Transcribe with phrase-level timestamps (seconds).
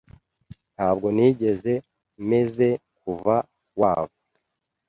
[0.75, 1.73] Ntabwo nigeze
[2.29, 2.67] meze
[3.01, 3.35] kuva
[3.79, 4.17] wava.